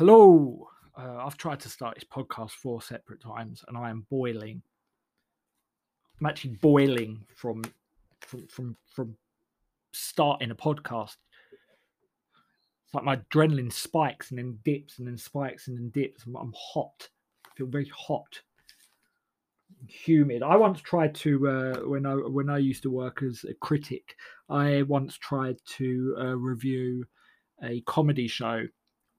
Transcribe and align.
Hello. 0.00 0.66
Uh, 0.98 1.26
I've 1.26 1.36
tried 1.36 1.60
to 1.60 1.68
start 1.68 1.94
this 1.94 2.04
podcast 2.04 2.52
four 2.52 2.80
separate 2.80 3.20
times, 3.20 3.62
and 3.68 3.76
I 3.76 3.90
am 3.90 4.06
boiling. 4.08 4.62
I'm 6.18 6.26
actually 6.26 6.56
boiling 6.62 7.26
from 7.36 7.62
from 8.22 8.46
from 8.46 8.76
from 8.94 9.14
starting 9.92 10.52
a 10.52 10.54
podcast. 10.54 11.16
It's 12.86 12.94
like 12.94 13.04
my 13.04 13.16
adrenaline 13.16 13.70
spikes 13.70 14.30
and 14.30 14.38
then 14.38 14.58
dips 14.64 15.00
and 15.00 15.06
then 15.06 15.18
spikes 15.18 15.68
and 15.68 15.76
then 15.76 15.90
dips. 15.90 16.24
I'm, 16.24 16.34
I'm 16.34 16.54
hot. 16.56 17.10
I 17.44 17.50
feel 17.58 17.66
very 17.66 17.92
hot, 17.94 18.40
humid. 19.86 20.42
I 20.42 20.56
once 20.56 20.80
tried 20.80 21.14
to 21.16 21.46
uh, 21.46 21.80
when 21.80 22.06
I 22.06 22.14
when 22.14 22.48
I 22.48 22.56
used 22.56 22.84
to 22.84 22.90
work 22.90 23.22
as 23.22 23.44
a 23.44 23.52
critic. 23.52 24.16
I 24.48 24.80
once 24.80 25.18
tried 25.18 25.58
to 25.76 26.16
uh, 26.18 26.36
review 26.38 27.04
a 27.62 27.82
comedy 27.82 28.28
show 28.28 28.66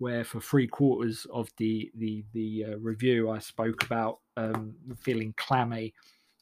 where 0.01 0.23
for 0.23 0.41
three 0.41 0.65
quarters 0.65 1.27
of 1.31 1.47
the 1.57 1.91
the 1.95 2.25
the 2.33 2.65
uh, 2.69 2.77
review 2.77 3.29
I 3.29 3.37
spoke 3.37 3.83
about 3.83 4.17
um, 4.35 4.73
feeling 4.99 5.31
clammy 5.37 5.93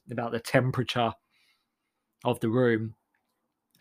about 0.09 0.31
the 0.31 0.39
temperature 0.39 1.11
of 2.23 2.39
the 2.39 2.47
room. 2.47 2.95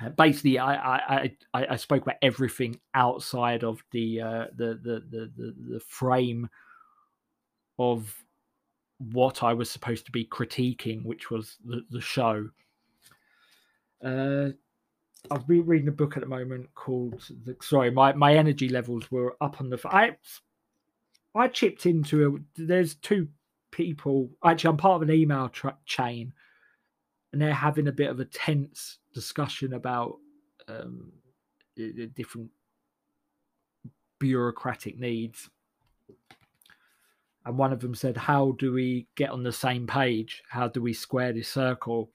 Uh, 0.05 0.09
basically, 0.09 0.59
I, 0.59 0.75
I 0.75 1.37
I 1.55 1.67
I 1.71 1.77
spoke 1.77 2.03
about 2.03 2.17
everything 2.23 2.81
outside 2.95 3.63
of 3.63 3.81
the 3.93 4.21
uh, 4.21 4.47
the, 4.57 4.81
the 4.83 5.05
the 5.11 5.33
the 5.37 5.55
the 5.75 5.81
frame 5.87 6.49
of 7.79 8.13
what 8.99 9.45
I 9.45 9.55
was 9.55 9.71
supposed 9.71 10.07
to 10.07 10.13
be 10.13 10.25
critiquing, 10.25 11.05
which 11.05 11.31
was 11.31 11.57
the, 11.65 11.83
the 11.89 12.01
show. 12.01 12.49
Uh, 14.05 14.49
I've 15.31 15.47
been 15.47 15.67
reading 15.67 15.89
a 15.89 15.93
book 15.93 16.17
at 16.17 16.23
the 16.23 16.29
moment 16.29 16.73
called 16.75 17.23
the, 17.45 17.57
sorry, 17.61 17.91
my, 17.91 18.13
my 18.13 18.35
energy 18.35 18.69
levels 18.69 19.11
were 19.11 19.37
up 19.41 19.61
on 19.61 19.69
the 19.69 19.81
I 19.85 20.17
I 21.35 21.49
chipped 21.49 21.87
into 21.87 22.27
a 22.57 22.63
there's 22.63 22.95
two 22.97 23.29
people 23.71 24.31
actually 24.45 24.71
I'm 24.71 24.77
part 24.77 25.03
of 25.03 25.09
an 25.09 25.15
email 25.15 25.49
tra- 25.49 25.77
chain 25.85 26.33
and 27.33 27.43
they're 27.43 27.53
having 27.53 27.89
a 27.89 27.93
bit 27.93 28.11
of 28.11 28.19
a 28.21 28.25
tense 28.25 28.99
discussion 29.13 29.75
about 29.75 30.17
um, 30.69 31.13
different 32.15 32.51
bureaucratic 34.19 34.99
needs. 34.99 35.49
And 37.45 37.57
one 37.57 37.73
of 37.73 37.81
them 37.81 37.95
said 37.95 38.17
how 38.17 38.53
do 38.59 38.73
we 38.73 39.07
get 39.15 39.31
on 39.31 39.43
the 39.43 39.53
same 39.53 39.87
page? 39.87 40.43
How 40.49 40.69
do 40.69 40.81
we 40.81 40.93
square 40.93 41.33
this 41.33 41.49
circle 41.49 42.11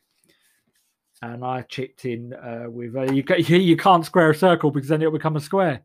and 1.24 1.46
I 1.46 1.62
chipped 1.62 2.04
in 2.06 2.34
uh, 2.34 2.66
with 2.68 2.96
uh, 2.96 3.04
you, 3.04 3.24
you 3.58 3.78
can't 3.78 4.06
square 4.06 4.32
a 4.32 4.36
circle 4.36 4.72
because 4.72 4.90
then 4.90 5.02
it'll 5.02 5.14
become 5.14 5.38
a 5.38 5.42
square. 5.42 5.84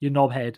You 0.00 0.10
knobhead. 0.10 0.56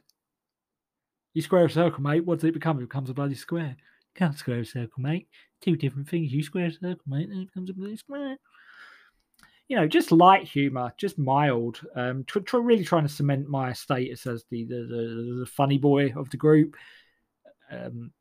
You 1.35 1.42
square 1.42 1.67
a 1.67 1.70
circle, 1.70 2.03
mate. 2.03 2.25
What 2.25 2.39
does 2.39 2.48
it 2.48 2.55
become? 2.55 2.79
It 2.79 2.89
becomes 2.89 3.11
a 3.11 3.15
bloody 3.15 3.35
square. 3.35 3.77
You 3.79 4.15
can't 4.15 4.39
square 4.39 4.61
a 4.61 4.65
circle, 4.65 5.03
mate. 5.03 5.29
Two 5.61 5.77
different 5.77 6.09
things. 6.09 6.33
You 6.33 6.42
square 6.42 6.67
a 6.67 6.73
circle, 6.73 7.05
mate, 7.07 7.29
and 7.29 7.42
it 7.42 7.48
becomes 7.48 7.69
a 7.69 7.75
bloody 7.75 7.97
square. 7.97 8.39
You 9.69 9.77
know, 9.77 9.87
just 9.87 10.11
light 10.11 10.48
humor, 10.48 10.95
just 10.97 11.19
mild. 11.19 11.81
Um, 11.95 12.25
tr- 12.25 12.41
tr- 12.41 12.59
really 12.59 12.85
trying 12.85 13.07
to 13.07 13.12
cement 13.12 13.47
my 13.47 13.75
status 13.75 14.27
as 14.27 14.45
the 14.51 14.65
the, 14.65 14.75
the, 14.75 15.37
the 15.41 15.47
funny 15.47 15.77
boy 15.77 16.15
of 16.17 16.31
the 16.31 16.39
group. 16.39 16.77
Um, 17.70 18.12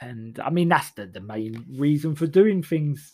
and 0.00 0.40
I 0.40 0.50
mean 0.50 0.68
that's 0.68 0.90
the, 0.92 1.06
the 1.06 1.20
main 1.20 1.64
reason 1.76 2.14
for 2.14 2.26
doing 2.26 2.62
things 2.62 3.12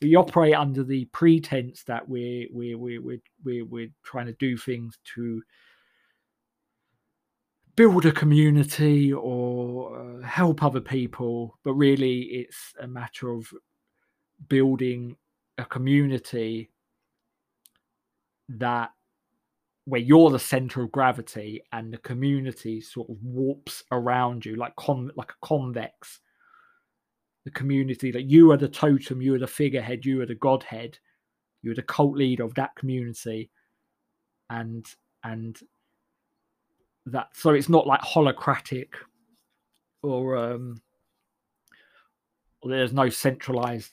we 0.00 0.16
operate 0.16 0.54
under 0.54 0.84
the 0.84 1.04
pretense 1.06 1.82
that 1.84 2.08
we're 2.08 2.46
we're 2.50 2.78
we're, 2.78 3.20
we're, 3.44 3.64
we're 3.64 3.90
trying 4.04 4.26
to 4.26 4.32
do 4.34 4.56
things 4.56 4.98
to 5.14 5.42
build 7.76 8.06
a 8.06 8.12
community 8.12 9.12
or 9.12 9.96
uh, 9.98 10.26
help 10.26 10.62
other 10.62 10.80
people. 10.80 11.58
But 11.64 11.74
really 11.74 12.20
it's 12.22 12.74
a 12.80 12.88
matter 12.88 13.30
of 13.30 13.52
building 14.48 15.16
a 15.58 15.64
community 15.64 16.70
that 18.48 18.90
where 19.84 20.00
you're 20.00 20.30
the 20.30 20.38
center 20.38 20.82
of 20.82 20.92
gravity 20.92 21.62
and 21.72 21.92
the 21.92 21.98
community 21.98 22.80
sort 22.80 23.08
of 23.08 23.16
warps 23.22 23.82
around 23.90 24.44
you 24.44 24.54
like 24.54 24.76
con 24.76 25.10
like 25.16 25.32
a 25.32 25.46
convex 25.46 26.20
the 27.44 27.50
community 27.50 28.10
that 28.10 28.24
you 28.24 28.50
are 28.52 28.56
the 28.56 28.68
totem, 28.68 29.22
you 29.22 29.34
are 29.34 29.38
the 29.38 29.46
figurehead, 29.46 30.04
you 30.04 30.20
are 30.20 30.26
the 30.26 30.34
godhead, 30.34 30.98
you 31.62 31.72
are 31.72 31.74
the 31.74 31.82
cult 31.82 32.16
leader 32.16 32.44
of 32.44 32.54
that 32.54 32.74
community, 32.76 33.50
and 34.50 34.86
and 35.24 35.58
that 37.06 37.28
so 37.32 37.50
it's 37.50 37.68
not 37.68 37.86
like 37.86 38.00
holocratic 38.00 38.88
or 40.02 40.36
um 40.36 40.80
or 42.62 42.70
there's 42.70 42.92
no 42.92 43.08
centralized 43.08 43.92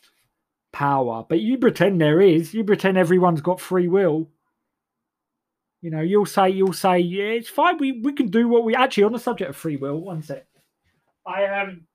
power 0.74 1.26
but 1.28 1.40
you 1.40 1.58
pretend 1.58 2.00
there 2.00 2.22
is 2.22 2.54
you 2.54 2.64
pretend 2.64 2.98
everyone's 2.98 3.42
got 3.42 3.62
free 3.62 3.88
will. 3.88 4.30
You 5.82 5.92
know 5.92 6.02
you'll 6.02 6.26
say 6.26 6.50
you'll 6.50 6.74
say 6.74 7.00
yeah 7.00 7.26
it's 7.26 7.50
fine 7.50 7.78
we 7.78 8.02
we 8.02 8.14
can 8.14 8.28
do 8.28 8.48
what 8.48 8.64
we 8.64 8.76
actually 8.76 9.04
on 9.04 9.14
the 9.14 9.20
subject 9.20 9.50
of 9.50 9.56
free 9.56 9.78
will 9.78 10.02
one 10.02 10.22
sec. 10.22 10.46
I 11.26 11.46
um 11.46 11.88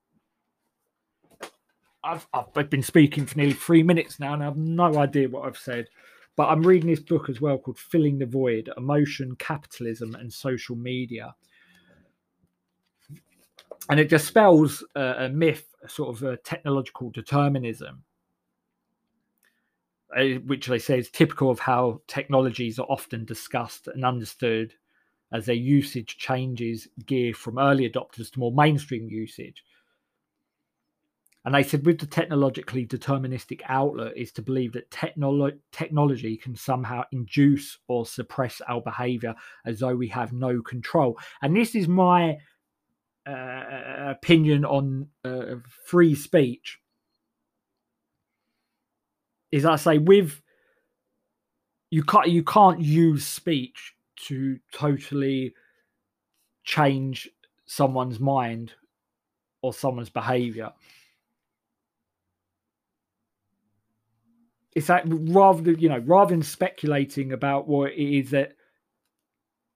I've, 2.02 2.26
I've 2.32 2.70
been 2.70 2.82
speaking 2.82 3.26
for 3.26 3.36
nearly 3.36 3.52
three 3.52 3.82
minutes 3.82 4.18
now 4.18 4.34
and 4.34 4.42
I 4.42 4.46
have 4.46 4.56
no 4.56 4.98
idea 4.98 5.28
what 5.28 5.46
I've 5.46 5.58
said. 5.58 5.88
But 6.36 6.48
I'm 6.48 6.62
reading 6.62 6.88
this 6.88 7.00
book 7.00 7.28
as 7.28 7.40
well 7.40 7.58
called 7.58 7.78
Filling 7.78 8.18
the 8.18 8.26
Void 8.26 8.70
Emotion, 8.76 9.36
Capitalism, 9.36 10.14
and 10.14 10.32
Social 10.32 10.76
Media. 10.76 11.34
And 13.90 14.00
it 14.00 14.08
dispels 14.08 14.84
uh, 14.96 15.14
a 15.18 15.28
myth, 15.28 15.74
a 15.84 15.88
sort 15.88 16.16
of 16.16 16.22
a 16.22 16.36
technological 16.38 17.10
determinism, 17.10 18.04
uh, 20.16 20.24
which 20.46 20.66
they 20.66 20.78
say 20.78 20.98
is 20.98 21.10
typical 21.10 21.50
of 21.50 21.58
how 21.58 22.00
technologies 22.06 22.78
are 22.78 22.86
often 22.86 23.24
discussed 23.24 23.88
and 23.88 24.04
understood 24.04 24.72
as 25.32 25.46
their 25.46 25.54
usage 25.54 26.16
changes 26.16 26.88
gear 27.06 27.34
from 27.34 27.58
early 27.58 27.88
adopters 27.88 28.30
to 28.32 28.38
more 28.38 28.52
mainstream 28.52 29.08
usage. 29.08 29.64
And 31.50 31.56
they 31.56 31.68
said, 31.68 31.84
with 31.84 31.98
the 31.98 32.06
technologically 32.06 32.86
deterministic 32.86 33.62
outlook, 33.68 34.12
is 34.14 34.30
to 34.34 34.40
believe 34.40 34.72
that 34.74 34.88
technolo- 34.92 35.58
technology 35.72 36.36
can 36.36 36.54
somehow 36.54 37.02
induce 37.10 37.76
or 37.88 38.06
suppress 38.06 38.62
our 38.68 38.80
behavior 38.80 39.34
as 39.66 39.80
though 39.80 39.96
we 39.96 40.06
have 40.06 40.32
no 40.32 40.62
control. 40.62 41.18
And 41.42 41.56
this 41.56 41.74
is 41.74 41.88
my 41.88 42.36
uh, 43.28 43.62
opinion 44.10 44.64
on 44.64 45.08
uh, 45.24 45.56
free 45.86 46.14
speech. 46.14 46.78
Is 49.50 49.64
I 49.64 49.74
say 49.74 49.98
with 49.98 50.40
you 51.90 52.04
can't 52.04 52.28
you 52.28 52.44
can't 52.44 52.80
use 52.80 53.26
speech 53.26 53.94
to 54.26 54.60
totally 54.72 55.52
change 56.62 57.28
someone's 57.66 58.20
mind 58.20 58.74
or 59.62 59.74
someone's 59.74 60.10
behavior 60.10 60.70
it's 64.74 64.88
like 64.88 65.04
rather 65.06 65.62
than 65.62 65.78
you 65.78 65.88
know 65.88 66.02
rather 66.06 66.30
than 66.30 66.42
speculating 66.42 67.32
about 67.32 67.66
what 67.66 67.92
it 67.92 67.98
is 67.98 68.30
that 68.30 68.52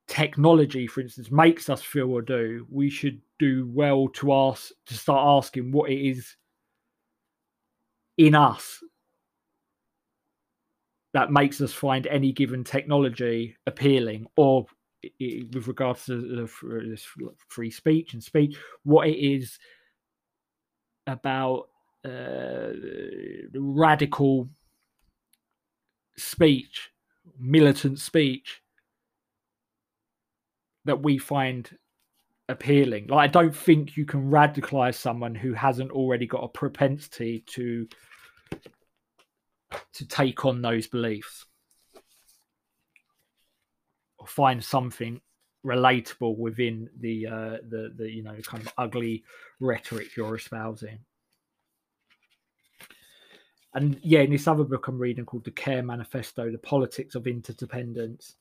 technology 0.07 0.87
for 0.87 1.01
instance 1.01 1.31
makes 1.31 1.71
us 1.71 1.83
feel 1.83 2.11
or 2.11 2.23
do 2.23 2.67
we 2.71 2.91
should 2.91 3.21
do 3.39 3.69
well 3.73 4.09
to 4.09 4.33
ask 4.33 4.71
to 4.87 4.95
start 4.95 5.27
asking 5.27 5.73
what 5.73 5.91
it 5.91 5.99
is 5.99 6.37
in 8.19 8.35
us 8.35 8.83
that 11.15 11.31
makes 11.31 11.61
us 11.61 11.73
find 11.73 12.07
any 12.09 12.33
given 12.33 12.63
technology 12.63 13.57
appealing 13.67 14.27
or 14.37 14.67
with 15.21 15.67
regards 15.69 16.05
to 16.07 16.47
this 16.87 17.07
free 17.49 17.71
speech 17.71 18.15
and 18.15 18.23
speech 18.23 18.57
what 18.85 19.09
it 19.09 19.17
is 19.17 19.59
about 21.07 21.69
uh, 22.05 22.69
radical 23.55 24.49
speech, 26.17 26.91
militant 27.39 27.99
speech 27.99 28.63
that 30.85 31.03
we 31.03 31.19
find 31.19 31.77
appealing. 32.49 33.07
Like 33.09 33.31
I 33.31 33.33
don't 33.33 33.55
think 33.57 33.97
you 33.97 34.05
can 34.05 34.31
radicalize 34.31 34.95
someone 34.95 35.35
who 35.35 35.53
hasn't 35.55 35.91
already 35.91 36.27
got 36.27 36.45
a 36.45 36.49
propensity 36.49 37.45
to 37.49 37.89
to 39.95 40.07
take 40.07 40.45
on 40.45 40.63
those 40.63 40.87
beliefs 40.87 41.47
or 44.19 44.27
find 44.27 44.63
something 44.63 45.21
relatable 45.67 46.37
within 46.37 46.89
the 47.01 47.27
uh 47.27 47.57
the 47.69 47.93
the 47.97 48.09
you 48.09 48.23
know 48.23 48.37
kind 48.45 48.65
of 48.65 48.73
ugly 48.77 49.25
rhetoric 49.61 50.15
you're 50.15 50.37
espousing 50.37 50.99
and 53.75 53.99
yeah, 54.03 54.21
in 54.21 54.31
this 54.31 54.49
other 54.49 54.65
book 54.65 54.89
I'm 54.89 54.99
reading 54.99 55.25
called 55.25 55.45
The 55.45 55.51
Care 55.51 55.83
Manifesto: 55.83 56.51
The 56.51 56.59
Politics 56.59 57.15
of 57.15 57.27
Interdependence, 57.27 58.37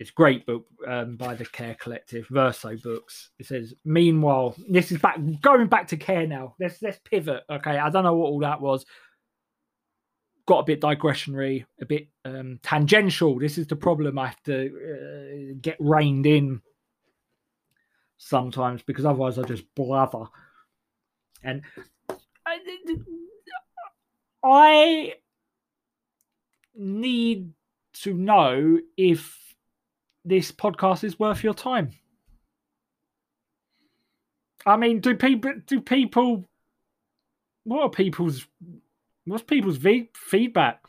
it's 0.00 0.10
great 0.10 0.46
book 0.46 0.64
um, 0.88 1.16
by 1.16 1.34
the 1.34 1.44
Care 1.44 1.76
Collective, 1.78 2.26
Verso 2.28 2.74
Books. 2.82 3.30
It 3.38 3.44
says, 3.44 3.74
"Meanwhile, 3.84 4.56
this 4.66 4.90
is 4.90 4.98
back 4.98 5.18
going 5.42 5.66
back 5.66 5.88
to 5.88 5.98
care 5.98 6.26
now. 6.26 6.54
Let's 6.58 6.80
let's 6.80 6.98
pivot. 7.04 7.42
Okay, 7.50 7.76
I 7.76 7.90
don't 7.90 8.04
know 8.04 8.14
what 8.14 8.28
all 8.28 8.40
that 8.40 8.62
was. 8.62 8.86
Got 10.46 10.60
a 10.60 10.64
bit 10.64 10.80
digressionary, 10.80 11.66
a 11.82 11.84
bit 11.84 12.08
um, 12.24 12.58
tangential. 12.62 13.38
This 13.38 13.58
is 13.58 13.66
the 13.66 13.76
problem. 13.76 14.18
I 14.18 14.28
have 14.28 14.42
to 14.44 15.52
uh, 15.52 15.58
get 15.60 15.76
reined 15.78 16.24
in 16.24 16.62
sometimes 18.16 18.82
because 18.82 19.04
otherwise 19.04 19.38
I 19.38 19.42
just 19.42 19.64
blather. 19.74 20.24
And 21.42 21.60
I 24.42 25.14
need 26.74 27.52
to 28.02 28.14
know 28.14 28.78
if 28.96 29.38
this 30.24 30.52
podcast 30.52 31.04
is 31.04 31.18
worth 31.18 31.42
your 31.42 31.54
time. 31.54 31.90
I 34.66 34.76
mean, 34.76 35.00
do 35.00 35.14
people 35.14 35.52
do 35.66 35.80
people 35.80 36.48
what 37.64 37.82
are 37.82 37.90
people's 37.90 38.46
what's 39.24 39.42
people's 39.42 39.78
feedback? 40.14 40.84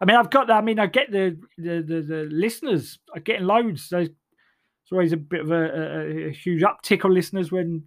I 0.00 0.04
mean, 0.04 0.16
I've 0.16 0.30
got 0.30 0.48
that. 0.48 0.56
I 0.56 0.60
mean, 0.60 0.78
I 0.78 0.86
get 0.86 1.10
the 1.10 1.38
the 1.56 1.82
the, 1.82 2.02
the 2.02 2.28
listeners. 2.30 2.98
I 3.14 3.20
get 3.20 3.42
loads. 3.42 3.88
There's 3.88 4.10
always 4.90 5.12
a 5.12 5.16
bit 5.16 5.40
of 5.40 5.50
a, 5.50 5.64
a, 5.64 6.28
a 6.28 6.32
huge 6.32 6.62
uptick 6.62 7.04
on 7.04 7.14
listeners 7.14 7.52
when 7.52 7.84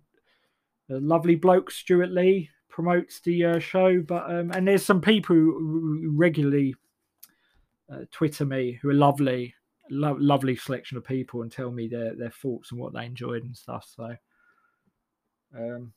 the 0.88 1.00
lovely 1.00 1.36
bloke 1.36 1.72
Stewart 1.72 2.12
Lee 2.12 2.50
promotes 2.76 3.22
the 3.22 3.46
uh, 3.46 3.60
show. 3.60 4.02
But 4.02 4.30
um, 4.30 4.52
and 4.52 4.68
there's 4.68 4.86
some 4.86 5.00
people 5.00 5.36
who 5.36 6.12
regularly 6.14 6.76
uh, 7.92 8.02
Twitter 8.12 8.46
me 8.46 8.78
who 8.82 8.90
are 8.90 8.94
lovely 8.94 9.56
lo- 9.90 10.18
lovely 10.20 10.58
selection 10.58 10.98
of 10.98 11.06
people 11.06 11.42
and 11.42 11.52
tell 11.52 11.72
me 11.72 11.88
their 11.88 12.14
their 12.16 12.30
thoughts 12.30 12.72
and 12.72 12.80
what 12.80 12.94
they 12.94 13.06
enjoyed 13.06 13.46
and 13.46 13.56
stuff. 13.56 13.88
So, 13.96 14.16
um, 15.58 15.94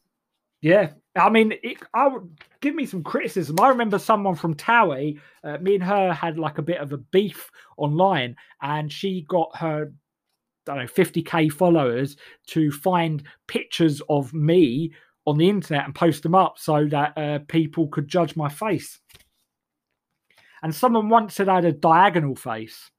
yeah, 0.61 0.93
I 1.17 1.31
mean, 1.31 1.55
it, 1.65 1.79
I 1.93 2.07
would 2.07 2.39
give 2.61 2.77
me 2.77 2.87
some 2.87 3.03
criticism. 3.03 3.57
I 3.61 3.71
remember 3.71 3.99
someone 3.99 4.37
from 4.37 4.55
Towie, 4.55 5.19
uh, 5.43 5.59
me 5.59 5.75
and 5.75 5.85
her 5.85 6.13
had 6.13 6.39
like 6.39 6.59
a 6.59 6.63
bit 6.63 6.79
of 6.81 6.93
a 6.93 6.99
beef 6.99 7.51
online, 7.77 8.37
and 8.63 8.91
she 8.91 9.27
got 9.29 9.57
her. 9.57 9.93
I 10.69 10.75
don't 10.75 10.85
know, 10.85 10.93
50k 10.93 11.51
followers 11.51 12.19
to 12.49 12.71
find 12.71 13.23
pictures 13.47 14.03
of 14.11 14.35
me 14.35 14.93
on 15.29 15.37
the 15.37 15.49
internet 15.49 15.85
and 15.85 15.95
post 15.95 16.23
them 16.23 16.35
up 16.35 16.59
so 16.59 16.87
that 16.87 17.19
uh, 17.19 17.39
people 17.49 17.87
could 17.89 18.09
judge 18.09 18.35
my 18.35 18.49
face. 18.49 18.99
And 20.63 20.75
someone 20.75 21.11
once 21.11 21.35
said 21.35 21.51
I 21.51 21.57
had 21.57 21.67
a 21.67 21.73
diagonal 21.73 22.35
face. 22.35 22.91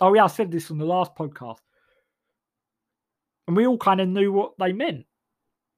Oh 0.00 0.12
yeah, 0.14 0.24
I 0.24 0.26
said 0.26 0.50
this 0.50 0.72
on 0.72 0.78
the 0.78 0.84
last 0.84 1.14
podcast, 1.14 1.60
and 3.46 3.56
we 3.56 3.66
all 3.66 3.78
kind 3.78 4.00
of 4.00 4.08
knew 4.08 4.32
what 4.32 4.54
they 4.58 4.72
meant. 4.72 5.06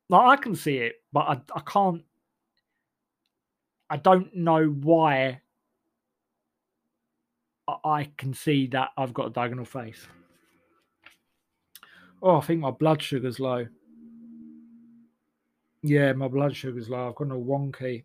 Like 0.09 0.39
I 0.39 0.43
can 0.43 0.55
see 0.55 0.79
it, 0.79 0.95
but 1.13 1.21
I, 1.21 1.41
I 1.55 1.61
can't. 1.61 2.03
I 3.91 3.99
don't 3.99 4.35
know 4.35 4.65
why 4.65 5.43
I 7.85 8.11
can 8.17 8.33
see 8.33 8.67
that 8.69 8.89
I've 8.97 9.13
got 9.13 9.27
a 9.27 9.31
diagonal 9.31 9.67
face. 9.67 10.07
Oh, 12.23 12.39
I 12.39 12.41
think 12.41 12.61
my 12.61 12.71
blood 12.71 13.03
sugar's 13.03 13.39
low. 13.39 13.67
Yeah, 15.87 16.13
my 16.15 16.27
blood 16.27 16.57
sugar's 16.57 16.89
low. 16.89 17.09
I've 17.09 17.15
got 17.15 17.31
a 17.31 17.39
wonky. 17.39 18.05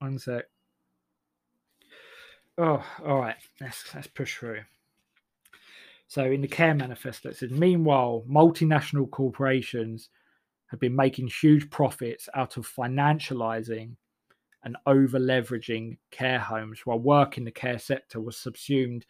One 0.00 0.18
sec. 0.18 0.44
Oh, 2.58 2.84
all 3.04 3.20
right. 3.20 3.36
Let's 3.58 3.94
let's 3.94 4.06
push 4.06 4.36
through. 4.36 4.60
So 6.08 6.24
in 6.24 6.42
the 6.42 6.48
care 6.48 6.74
manifesto, 6.74 7.30
it 7.30 7.36
says, 7.36 7.50
meanwhile, 7.50 8.22
multinational 8.30 9.10
corporations 9.10 10.10
have 10.66 10.78
been 10.78 10.94
making 10.94 11.28
huge 11.28 11.70
profits 11.70 12.28
out 12.34 12.58
of 12.58 12.68
financializing 12.68 13.96
and 14.64 14.76
over 14.86 15.18
leveraging 15.18 15.96
care 16.10 16.38
homes 16.38 16.80
while 16.84 16.98
work 16.98 17.38
in 17.38 17.44
the 17.44 17.50
care 17.50 17.78
sector 17.78 18.20
was 18.20 18.36
subsumed 18.36 19.06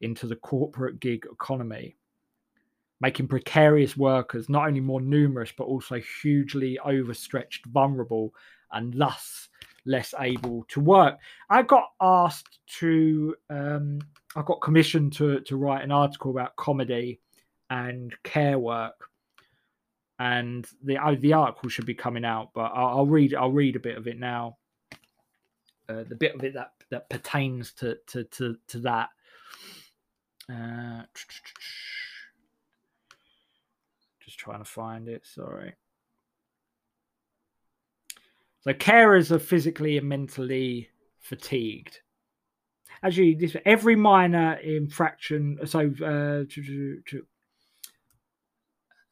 into 0.00 0.26
the 0.26 0.36
corporate 0.36 0.98
gig 0.98 1.26
economy, 1.30 1.94
making 3.00 3.28
precarious 3.28 3.96
workers 3.96 4.48
not 4.48 4.66
only 4.66 4.80
more 4.80 5.00
numerous 5.00 5.52
but 5.56 5.64
also 5.64 6.00
hugely 6.22 6.78
overstretched, 6.78 7.66
vulnerable, 7.66 8.34
and 8.72 8.94
thus 8.94 9.48
less 9.86 10.14
able 10.18 10.64
to 10.68 10.80
work. 10.80 11.18
I 11.50 11.62
got 11.62 11.90
asked 12.00 12.58
to 12.78 13.36
um, 13.50 14.00
I 14.36 14.42
got 14.42 14.60
commissioned 14.60 15.12
to 15.14 15.40
to 15.40 15.56
write 15.56 15.84
an 15.84 15.92
article 15.92 16.30
about 16.30 16.56
comedy 16.56 17.20
and 17.70 18.14
care 18.22 18.58
work, 18.58 19.08
and 20.18 20.66
the 20.82 20.98
uh, 20.98 21.16
the 21.18 21.32
article 21.32 21.68
should 21.68 21.86
be 21.86 21.94
coming 21.94 22.24
out, 22.24 22.50
but 22.54 22.72
I'll, 22.74 22.98
I'll 22.98 23.06
read 23.06 23.34
I'll 23.34 23.52
read 23.52 23.76
a 23.76 23.80
bit 23.80 23.96
of 23.96 24.06
it 24.06 24.18
now. 24.18 24.56
Uh, 25.88 26.04
the 26.08 26.14
bit 26.14 26.34
of 26.34 26.42
it 26.44 26.54
that 26.54 26.72
that 26.90 27.08
pertains 27.10 27.72
to 27.74 27.98
to 28.08 28.24
to, 28.24 28.56
to 28.68 28.78
that. 28.80 29.10
Uh, 30.50 31.02
trying 34.44 34.60
to 34.60 34.70
find 34.70 35.08
it. 35.08 35.26
Sorry. 35.26 35.74
So 38.60 38.72
carers 38.72 39.30
are 39.30 39.38
physically 39.38 39.98
and 39.98 40.08
mentally 40.08 40.88
fatigued 41.20 42.00
actually 43.04 43.34
this 43.34 43.56
every 43.64 43.96
minor 43.96 44.54
infraction 44.54 45.58
so 45.64 45.92
uh, 46.02 46.44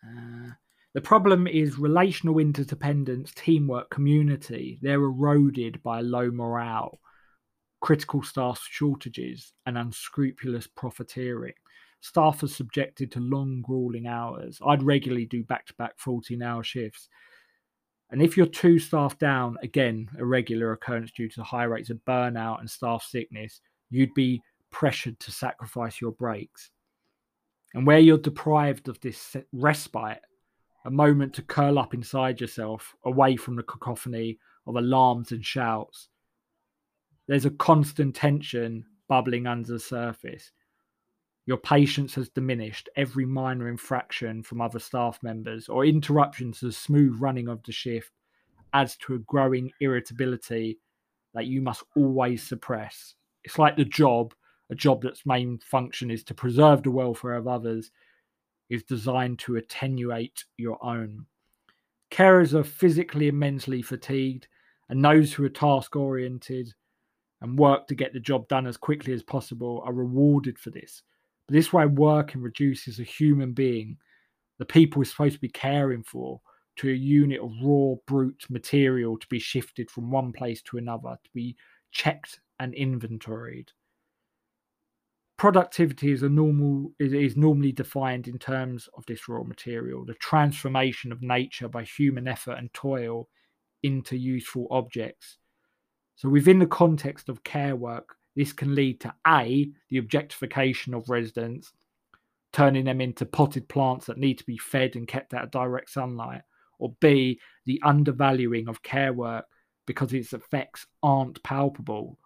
uh, 0.05 0.51
the 0.95 1.01
problem 1.01 1.47
is 1.47 1.79
relational 1.79 2.39
interdependence 2.39 3.33
teamwork 3.35 3.91
community 3.91 4.79
they're 4.83 5.03
eroded 5.03 5.83
by 5.83 6.01
low 6.01 6.31
morale 6.31 6.99
critical 7.81 8.23
staff 8.23 8.65
shortages 8.71 9.53
and 9.67 9.77
unscrupulous 9.77 10.67
profiteering 10.67 11.55
staff 12.03 12.43
are 12.43 12.49
subjected 12.49 13.11
to 13.11 13.21
long 13.21 13.63
grueling 13.63 14.07
hours 14.07 14.61
i'd 14.67 14.83
regularly 14.83 15.25
do 15.25 15.43
back-to-back 15.45 15.99
14 15.99 16.43
hour 16.43 16.63
shifts 16.63 17.09
and 18.13 18.21
if 18.21 18.37
you're 18.37 18.45
two 18.45 18.79
staff 18.79 19.19
down, 19.19 19.57
again, 19.63 20.07
a 20.19 20.25
regular 20.25 20.73
occurrence 20.73 21.11
due 21.13 21.31
to 21.31 21.43
high 21.43 21.65
rates 21.65 21.89
of 21.89 22.05
burnout 22.07 22.61
and 22.61 22.71
staff 22.71 23.03
sickness, 23.03 23.63
you'd 23.89 24.13
be 24.13 24.43
pressured 24.71 25.19
to 25.21 25.33
sacrifice 25.33 25.99
your 25.99 26.13
breaks. 26.13 26.71
And 27.73 27.87
where 27.87 27.99
you're 27.99 28.19
deprived 28.19 28.89
of 28.89 29.01
this 29.01 29.35
respite, 29.55 30.21
a 30.85 30.91
moment 30.91 31.33
to 31.35 31.43
curl 31.43 31.79
up 31.79 31.95
inside 31.95 32.39
yourself, 32.39 32.95
away 33.07 33.37
from 33.37 33.57
the 33.57 33.63
cacophony 33.63 34.39
of 34.67 34.77
alarms 34.77 35.33
and 35.33 35.45
shouts, 35.45 36.09
there's 37.29 37.47
a 37.47 37.51
constant 37.51 38.15
tension 38.15 38.85
bubbling 39.09 39.47
under 39.47 39.73
the 39.73 39.81
surface. 39.81 40.53
Your 41.47 41.57
patience 41.57 42.15
has 42.15 42.29
diminished. 42.29 42.89
Every 42.97 43.27
minor 43.27 43.69
infraction 43.69 44.43
from 44.43 44.61
other 44.61 44.79
staff 44.79 45.19
members 45.23 45.69
or 45.69 45.85
interruption 45.85 46.53
to 46.53 46.67
the 46.67 46.73
smooth 46.73 47.21
running 47.21 47.49
of 47.49 47.63
the 47.65 47.73
shift 47.73 48.13
adds 48.73 48.97
to 48.99 49.15
a 49.15 49.19
growing 49.19 49.71
irritability 49.81 50.79
that 51.35 51.47
you 51.47 51.61
must 51.61 51.83
always 51.97 52.43
suppress 52.43 53.15
it's 53.45 53.59
like 53.59 53.77
the 53.77 53.85
job, 53.85 54.35
a 54.71 54.75
job 54.75 55.03
that's 55.03 55.27
main 55.27 55.59
function 55.59 56.11
is 56.11 56.25
to 56.25 56.35
preserve 56.35 56.83
the 56.83 56.91
welfare 56.91 57.35
of 57.35 57.49
others, 57.49 57.91
is 58.71 58.83
designed 58.83 59.39
to 59.41 59.57
attenuate 59.57 60.45
your 60.57 60.83
own. 60.85 61.27
Carers 62.11 62.55
are 62.55 62.65
physically 62.65 63.29
and 63.29 63.39
mentally 63.39 63.83
fatigued, 63.83 64.49
and 64.89 65.05
those 65.05 65.33
who 65.33 65.45
are 65.45 65.51
task 65.51 65.97
oriented 65.97 66.73
and 67.41 67.59
work 67.59 67.87
to 67.89 67.95
get 67.95 68.13
the 68.13 68.21
job 68.21 68.47
done 68.49 68.67
as 68.67 68.77
quickly 68.77 69.13
as 69.13 69.23
possible 69.23 69.83
are 69.85 69.93
rewarded 69.93 70.59
for 70.59 70.71
this. 70.71 71.03
But 71.47 71.55
this 71.55 71.73
way, 71.73 71.87
working 71.87 72.43
reduces 72.43 73.01
a 73.01 73.05
human 73.05 73.53
being, 73.53 73.99
the 74.59 74.65
people 74.65 75.01
we're 75.01 75.05
supposed 75.05 75.35
to 75.35 75.41
be 75.41 75.49
caring 75.49 76.03
for, 76.03 76.41
to 76.77 76.89
a 76.89 76.95
unit 76.95 77.41
of 77.41 77.53
raw, 77.63 77.95
brute 78.07 78.45
material 78.49 79.19
to 79.19 79.27
be 79.29 79.39
shifted 79.39 79.91
from 79.91 80.11
one 80.11 80.33
place 80.33 80.63
to 80.63 80.79
another, 80.79 81.19
to 81.23 81.31
be 81.35 81.57
checked 81.91 82.41
and 82.59 82.75
inventoried. 82.75 83.71
Productivity 85.37 86.13
is 86.13 86.23
a 86.23 86.29
normal 86.29 86.93
is, 87.01 87.13
is 87.13 87.37
normally 87.37 87.73
defined 87.73 88.29
in 88.29 88.39
terms 88.39 88.89
of 88.97 89.05
this 89.07 89.29
raw 89.29 89.43
material, 89.43 90.05
the 90.05 90.15
transformation 90.15 91.11
of 91.11 91.21
nature 91.21 91.69
by 91.69 91.83
human 91.83 92.29
effort 92.29 92.59
and 92.59 92.73
toil 92.73 93.29
into 93.83 94.17
useful 94.17 94.69
objects. 94.71 95.39
So 96.15 96.29
within 96.29 96.61
the 96.61 96.67
context 96.67 97.29
of 97.29 97.43
care 97.43 97.75
work, 97.75 98.15
this 98.37 98.53
can 98.53 98.75
lead 98.75 99.01
to 99.01 99.15
A, 99.27 99.71
the 99.91 99.99
objectification 99.99 100.95
of 100.95 101.09
residents, 101.11 101.73
turning 102.53 102.85
them 102.85 103.01
into 103.01 103.27
potted 103.27 103.69
plants 103.69 104.07
that 104.07 104.19
need 104.19 104.39
to 104.39 104.45
be 104.47 104.59
fed 104.59 104.97
and 104.97 105.09
kept 105.09 105.35
out 105.35 105.45
of 105.45 105.51
direct 105.51 105.91
sunlight, 105.91 106.43
or 106.79 106.95
B, 107.01 107.41
the 107.67 107.81
undervaluing 107.85 108.69
of 108.69 108.83
care 108.83 109.13
work 109.13 109.47
because 109.87 110.13
its 110.13 110.33
effects 110.33 110.87
aren't 111.03 111.43
palpable 111.43 112.19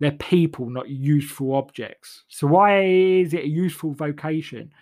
They're 0.00 0.12
people, 0.12 0.68
not 0.70 0.88
useful 0.88 1.54
objects. 1.54 2.24
So, 2.28 2.46
why 2.48 2.82
is 2.84 3.34
it 3.34 3.44
a 3.44 3.48
useful 3.48 3.92
vocation? 3.92 4.72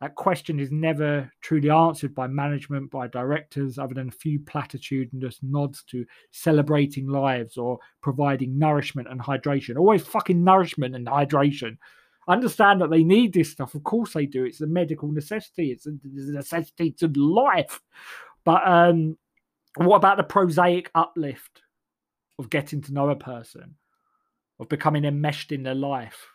That 0.00 0.14
question 0.14 0.58
is 0.58 0.70
never 0.70 1.30
truly 1.42 1.68
answered 1.68 2.14
by 2.14 2.26
management, 2.26 2.90
by 2.90 3.06
directors, 3.08 3.78
other 3.78 3.92
than 3.92 4.08
a 4.08 4.12
few 4.12 4.40
platitudinous 4.40 5.38
nods 5.42 5.84
to 5.90 6.06
celebrating 6.30 7.06
lives 7.06 7.58
or 7.58 7.78
providing 8.02 8.58
nourishment 8.58 9.08
and 9.08 9.20
hydration. 9.20 9.76
Always 9.76 10.02
fucking 10.02 10.42
nourishment 10.42 10.96
and 10.96 11.06
hydration. 11.06 11.76
Understand 12.28 12.80
that 12.80 12.88
they 12.88 13.04
need 13.04 13.34
this 13.34 13.50
stuff. 13.50 13.74
Of 13.74 13.84
course 13.84 14.14
they 14.14 14.24
do. 14.24 14.44
It's 14.44 14.62
a 14.62 14.66
medical 14.66 15.12
necessity. 15.12 15.70
It's 15.70 15.86
a, 15.86 15.92
necessity 16.02 16.92
to 16.92 17.08
life. 17.08 17.80
But 18.44 18.66
um, 18.66 19.18
what 19.76 19.96
about 19.96 20.16
the 20.16 20.22
prosaic 20.22 20.90
uplift 20.94 21.60
of 22.38 22.48
getting 22.48 22.80
to 22.82 22.94
know 22.94 23.10
a 23.10 23.16
person, 23.16 23.74
of 24.58 24.70
becoming 24.70 25.04
enmeshed 25.04 25.52
in 25.52 25.62
their 25.62 25.74
life? 25.74 26.26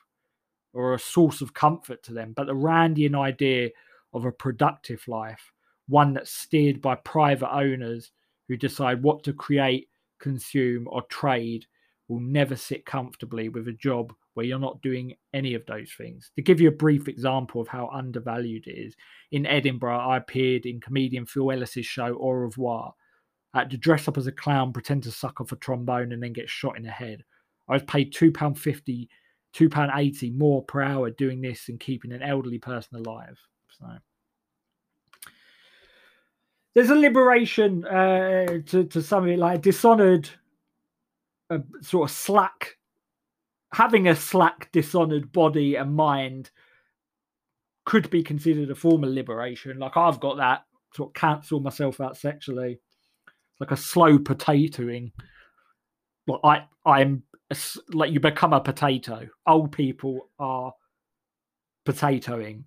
Or 0.75 0.93
a 0.93 0.99
source 0.99 1.41
of 1.41 1.53
comfort 1.53 2.03
to 2.03 2.13
them, 2.13 2.33
but 2.35 2.47
the 2.47 2.53
Randian 2.53 3.15
idea 3.15 3.69
of 4.13 4.25
a 4.25 4.31
productive 4.31 5.07
life, 5.07 5.51
one 5.87 6.13
that's 6.13 6.31
steered 6.31 6.81
by 6.81 6.95
private 6.95 7.51
owners 7.51 8.11
who 8.47 8.57
decide 8.57 9.01
what 9.01 9.23
to 9.23 9.33
create, 9.33 9.87
consume, 10.19 10.87
or 10.89 11.01
trade, 11.03 11.65
will 12.07 12.19
never 12.19 12.55
sit 12.55 12.85
comfortably 12.85 13.49
with 13.49 13.67
a 13.67 13.73
job 13.73 14.13
where 14.33 14.45
you're 14.45 14.59
not 14.59 14.81
doing 14.81 15.15
any 15.33 15.53
of 15.53 15.65
those 15.65 15.91
things. 15.97 16.29
To 16.35 16.41
give 16.41 16.59
you 16.59 16.67
a 16.67 16.73
brief 16.73 17.07
example 17.07 17.61
of 17.61 17.69
how 17.69 17.89
undervalued 17.93 18.67
it 18.67 18.77
is, 18.77 18.95
in 19.31 19.45
Edinburgh, 19.45 19.97
I 19.97 20.17
appeared 20.17 20.65
in 20.65 20.81
comedian 20.81 21.25
Phil 21.25 21.51
Ellis's 21.51 21.85
show 21.85 22.17
Au 22.19 22.31
revoir. 22.31 22.93
I 23.53 23.59
had 23.59 23.69
to 23.71 23.77
dress 23.77 24.09
up 24.09 24.17
as 24.17 24.27
a 24.27 24.31
clown, 24.33 24.73
pretend 24.73 25.03
to 25.03 25.11
suck 25.11 25.39
off 25.39 25.53
a 25.53 25.55
trombone, 25.55 26.11
and 26.11 26.21
then 26.21 26.33
get 26.33 26.49
shot 26.49 26.75
in 26.75 26.83
the 26.83 26.91
head. 26.91 27.23
I 27.69 27.73
was 27.73 27.83
paid 27.83 28.13
£2.50 28.13 29.07
two 29.55 29.69
pound 29.69 29.91
eighty 29.95 30.29
more 30.31 30.63
per 30.63 30.81
hour 30.81 31.09
doing 31.09 31.39
this 31.41 31.69
and 31.69 31.79
keeping 31.79 32.11
an 32.11 32.21
elderly 32.21 32.59
person 32.59 32.97
alive. 32.97 33.39
So 33.69 33.87
there's 36.73 36.89
a 36.89 36.95
liberation 36.95 37.85
uh, 37.85 38.59
to 38.67 38.83
to 38.83 39.01
something 39.01 39.39
like 39.39 39.61
dishonored, 39.61 40.29
uh, 41.49 41.59
sort 41.81 42.09
of 42.09 42.15
slack, 42.15 42.77
having 43.73 44.09
a 44.09 44.15
slack, 44.15 44.71
dishonored 44.73 45.31
body 45.31 45.75
and 45.75 45.95
mind 45.95 46.51
could 47.85 48.09
be 48.09 48.23
considered 48.23 48.69
a 48.69 48.75
form 48.75 49.05
of 49.05 49.11
liberation. 49.11 49.79
Like 49.79 49.95
I've 49.95 50.19
got 50.19 50.37
that 50.37 50.65
sort 50.93 51.11
of 51.11 51.13
cancel 51.13 51.61
myself 51.61 52.01
out 52.01 52.17
sexually, 52.17 52.79
like 53.61 53.71
a 53.71 53.77
slow 53.77 54.17
potatoing. 54.17 55.11
Like 56.27 56.41
I, 56.43 56.65
I'm 56.85 57.23
like 57.89 58.11
you 58.11 58.19
become 58.19 58.53
a 58.53 58.59
potato. 58.59 59.27
Old 59.47 59.71
people 59.71 60.29
are 60.39 60.73
potatoing. 61.87 62.63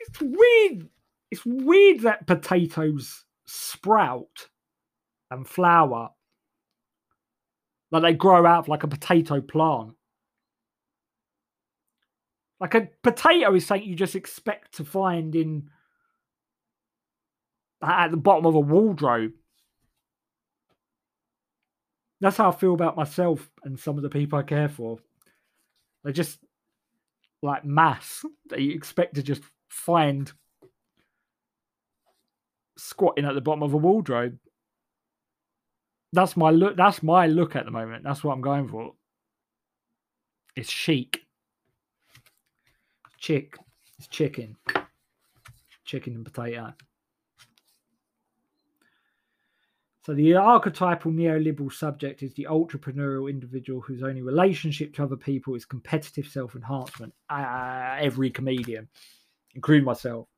It's 0.00 0.20
weird. 0.20 0.88
It's 1.30 1.44
weird 1.44 2.00
that 2.00 2.26
potatoes 2.26 3.24
sprout 3.46 4.48
and 5.30 5.46
flower. 5.48 6.10
Like 7.90 8.02
they 8.02 8.14
grow 8.14 8.46
out 8.46 8.68
like 8.68 8.82
a 8.82 8.88
potato 8.88 9.40
plant. 9.40 9.94
Like 12.60 12.74
a 12.74 12.88
potato 13.02 13.54
is 13.54 13.66
something 13.66 13.88
you 13.88 13.96
just 13.96 14.16
expect 14.16 14.76
to 14.76 14.84
find 14.84 15.34
in 15.34 15.70
at 17.82 18.10
the 18.10 18.16
bottom 18.16 18.46
of 18.46 18.54
a 18.54 18.60
wardrobe. 18.60 19.32
That's 22.20 22.36
how 22.36 22.48
I 22.48 22.54
feel 22.54 22.74
about 22.74 22.96
myself 22.96 23.50
and 23.64 23.78
some 23.78 23.96
of 23.96 24.02
the 24.02 24.08
people 24.08 24.38
I 24.38 24.42
care 24.42 24.68
for. 24.68 24.98
They're 26.02 26.12
just 26.12 26.38
like 27.42 27.64
mass 27.64 28.24
that 28.48 28.60
you 28.60 28.72
expect 28.72 29.16
to 29.16 29.22
just 29.22 29.42
find 29.68 30.32
squatting 32.76 33.24
at 33.24 33.34
the 33.34 33.40
bottom 33.40 33.62
of 33.62 33.74
a 33.74 33.76
wardrobe. 33.76 34.38
That's 36.12 36.36
my 36.36 36.50
look. 36.50 36.76
That's 36.76 37.02
my 37.02 37.26
look 37.26 37.56
at 37.56 37.64
the 37.64 37.70
moment. 37.70 38.04
That's 38.04 38.22
what 38.22 38.32
I'm 38.32 38.40
going 38.40 38.68
for. 38.68 38.94
It's 40.56 40.70
chic. 40.70 41.20
Chick. 43.18 43.56
It's 43.98 44.06
chicken. 44.06 44.56
Chicken 45.84 46.14
and 46.14 46.24
potato. 46.24 46.72
So 50.04 50.12
the 50.12 50.34
archetypal 50.34 51.12
neoliberal 51.12 51.72
subject 51.72 52.22
is 52.22 52.34
the 52.34 52.46
entrepreneurial 52.50 53.30
individual 53.30 53.80
whose 53.80 54.02
only 54.02 54.20
relationship 54.20 54.94
to 54.94 55.02
other 55.02 55.16
people 55.16 55.54
is 55.54 55.64
competitive 55.64 56.28
self-enhancement. 56.28 57.14
Uh, 57.30 57.96
every 57.98 58.28
comedian, 58.28 58.88
including 59.54 59.86
myself. 59.86 60.28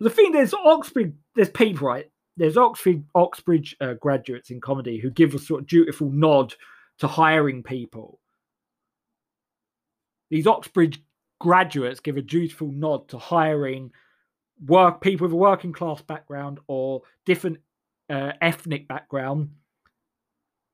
The 0.00 0.10
thing 0.10 0.32
there's 0.32 0.54
Oxford, 0.54 1.14
there's 1.36 1.50
people 1.50 1.86
right. 1.86 2.10
There's 2.36 2.56
Oxford 2.56 3.04
Oxbridge 3.14 3.76
uh, 3.80 3.94
graduates 3.94 4.50
in 4.50 4.60
comedy 4.60 4.98
who 4.98 5.10
give 5.10 5.34
a 5.34 5.38
sort 5.38 5.60
of 5.60 5.66
dutiful 5.68 6.10
nod 6.10 6.54
to 6.98 7.06
hiring 7.06 7.62
people. 7.62 8.18
These 10.30 10.48
Oxbridge 10.48 11.00
graduates 11.40 12.00
give 12.00 12.16
a 12.16 12.22
dutiful 12.22 12.72
nod 12.72 13.06
to 13.10 13.18
hiring 13.18 13.92
work 14.66 15.00
people 15.00 15.26
with 15.26 15.32
a 15.32 15.36
working 15.36 15.72
class 15.72 16.02
background 16.02 16.58
or 16.66 17.02
different 17.24 17.58
uh, 18.10 18.32
ethnic 18.40 18.88
background. 18.88 19.50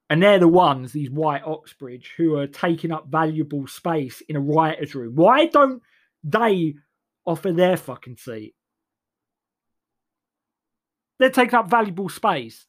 And 0.08 0.22
they're 0.22 0.40
the 0.40 0.48
ones, 0.48 0.92
these 0.92 1.10
white 1.10 1.44
Oxbridge, 1.44 2.14
who 2.16 2.36
are 2.36 2.48
taking 2.48 2.90
up 2.90 3.08
valuable 3.08 3.66
space 3.68 4.22
in 4.28 4.34
a 4.34 4.40
writer's 4.40 4.94
room. 4.94 5.14
Why 5.14 5.46
don't 5.46 5.82
they 6.24 6.74
offer 7.24 7.52
their 7.52 7.76
fucking 7.76 8.16
seat? 8.16 8.54
They're 11.20 11.30
taking 11.30 11.54
up 11.54 11.70
valuable 11.70 12.08
space 12.08 12.66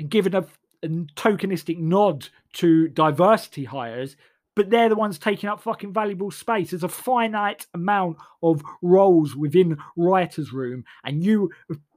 and 0.00 0.10
giving 0.10 0.34
a, 0.34 0.46
a 0.82 0.88
tokenistic 0.88 1.78
nod 1.78 2.28
to 2.54 2.88
diversity 2.88 3.64
hires, 3.64 4.16
but 4.56 4.68
they're 4.68 4.88
the 4.88 4.96
ones 4.96 5.18
taking 5.18 5.48
up 5.48 5.60
fucking 5.60 5.92
valuable 5.92 6.30
space. 6.32 6.70
There's 6.70 6.82
a 6.82 6.88
finite 6.88 7.66
amount 7.74 8.16
of 8.42 8.62
roles 8.82 9.36
within 9.36 9.78
writer's 9.96 10.52
room, 10.52 10.84
and 11.04 11.22
you 11.22 11.50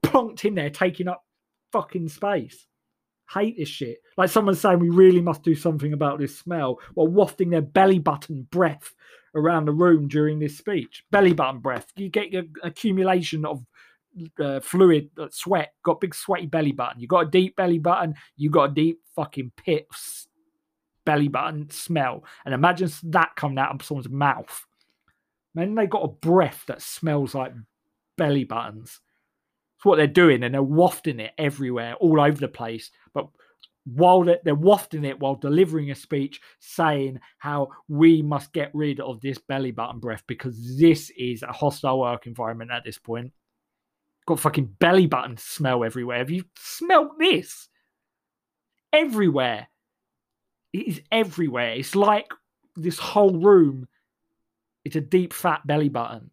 plonked 0.03 0.45
in 0.45 0.55
there 0.55 0.69
taking 0.69 1.07
up 1.07 1.23
fucking 1.71 2.09
space. 2.09 2.67
Hate 3.33 3.57
this 3.57 3.69
shit. 3.69 3.97
Like 4.17 4.29
someone's 4.29 4.59
saying, 4.59 4.79
we 4.79 4.89
really 4.89 5.21
must 5.21 5.43
do 5.43 5.55
something 5.55 5.93
about 5.93 6.19
this 6.19 6.37
smell 6.37 6.79
while 6.93 7.07
wafting 7.07 7.49
their 7.49 7.61
belly 7.61 7.99
button 7.99 8.47
breath 8.51 8.93
around 9.35 9.65
the 9.65 9.71
room 9.71 10.07
during 10.07 10.39
this 10.39 10.57
speech. 10.57 11.03
Belly 11.11 11.33
button 11.33 11.59
breath. 11.59 11.87
You 11.95 12.09
get 12.09 12.31
your 12.31 12.43
accumulation 12.63 13.45
of 13.45 13.65
uh, 14.39 14.59
fluid, 14.59 15.09
uh, 15.17 15.27
sweat. 15.31 15.73
Got 15.83 16.01
big 16.01 16.13
sweaty 16.13 16.45
belly 16.45 16.73
button. 16.73 16.99
You 16.99 17.07
got 17.07 17.27
a 17.27 17.31
deep 17.31 17.55
belly 17.55 17.79
button. 17.79 18.15
You 18.37 18.51
got 18.51 18.71
a 18.71 18.73
deep 18.73 18.99
fucking 19.15 19.53
pit 19.57 19.87
belly 21.05 21.27
button 21.27 21.69
smell. 21.71 22.23
And 22.45 22.53
imagine 22.53 22.91
that 23.05 23.35
coming 23.35 23.57
out 23.57 23.73
of 23.73 23.83
someone's 23.83 24.09
mouth. 24.09 24.65
Then 25.55 25.75
they 25.75 25.87
got 25.87 26.03
a 26.03 26.07
breath 26.07 26.65
that 26.67 26.81
smells 26.81 27.33
like 27.33 27.53
belly 28.17 28.43
buttons 28.43 28.99
what 29.85 29.97
they're 29.97 30.07
doing, 30.07 30.43
and 30.43 30.53
they're 30.53 30.63
wafting 30.63 31.19
it 31.19 31.31
everywhere, 31.37 31.95
all 31.95 32.21
over 32.21 32.39
the 32.39 32.47
place. 32.47 32.91
But 33.13 33.27
while 33.85 34.23
they're, 34.23 34.39
they're 34.43 34.55
wafting 34.55 35.03
it 35.03 35.19
while 35.19 35.35
delivering 35.35 35.91
a 35.91 35.95
speech 35.95 36.39
saying 36.59 37.19
how 37.39 37.69
we 37.87 38.21
must 38.21 38.53
get 38.53 38.71
rid 38.73 38.99
of 38.99 39.19
this 39.21 39.37
belly 39.37 39.71
button 39.71 39.99
breath 39.99 40.23
because 40.27 40.77
this 40.77 41.11
is 41.17 41.43
a 41.43 41.51
hostile 41.51 41.99
work 41.99 42.25
environment 42.25 42.71
at 42.71 42.83
this 42.85 42.97
point. 42.97 43.31
Got 44.25 44.39
fucking 44.39 44.75
belly 44.79 45.07
button 45.07 45.35
smell 45.37 45.83
everywhere. 45.83 46.19
Have 46.19 46.29
you 46.29 46.45
smelt 46.57 47.19
this? 47.19 47.67
Everywhere. 48.93 49.67
It 50.71 50.87
is 50.87 51.01
everywhere. 51.11 51.73
It's 51.73 51.95
like 51.95 52.31
this 52.75 52.97
whole 52.97 53.37
room. 53.37 53.87
It's 54.85 54.95
a 54.95 55.01
deep 55.01 55.33
fat 55.33 55.65
belly 55.67 55.89
button 55.89 56.31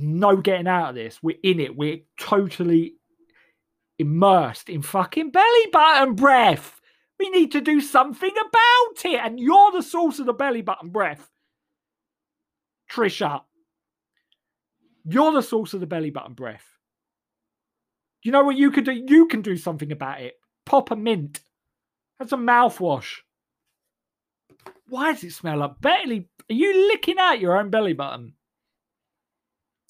no 0.00 0.36
getting 0.36 0.66
out 0.66 0.90
of 0.90 0.94
this. 0.94 1.18
We're 1.22 1.38
in 1.42 1.60
it. 1.60 1.76
We're 1.76 2.00
totally 2.18 2.94
immersed 3.98 4.68
in 4.68 4.82
fucking 4.82 5.30
belly 5.30 5.66
button 5.72 6.14
breath. 6.14 6.80
We 7.18 7.28
need 7.30 7.52
to 7.52 7.60
do 7.60 7.80
something 7.80 8.30
about 8.30 9.04
it. 9.04 9.20
And 9.22 9.38
you're 9.38 9.72
the 9.72 9.82
source 9.82 10.18
of 10.18 10.26
the 10.26 10.32
belly 10.32 10.62
button 10.62 10.90
breath. 10.90 11.30
Trisha. 12.90 13.42
You're 15.04 15.32
the 15.32 15.42
source 15.42 15.74
of 15.74 15.80
the 15.80 15.86
belly 15.86 16.10
button 16.10 16.34
breath. 16.34 16.64
You 18.22 18.32
know 18.32 18.44
what 18.44 18.56
you 18.56 18.70
could 18.70 18.84
do? 18.84 18.92
You 18.92 19.26
can 19.26 19.42
do 19.42 19.56
something 19.56 19.92
about 19.92 20.20
it. 20.20 20.34
Pop 20.66 20.90
a 20.90 20.96
mint. 20.96 21.40
Have 22.18 22.32
a 22.32 22.36
mouthwash. 22.36 23.18
Why 24.88 25.12
does 25.12 25.24
it 25.24 25.32
smell 25.32 25.58
like 25.58 25.80
belly? 25.80 26.28
Are 26.50 26.54
you 26.54 26.88
licking 26.88 27.18
out 27.18 27.40
your 27.40 27.56
own 27.56 27.70
belly 27.70 27.92
button? 27.92 28.34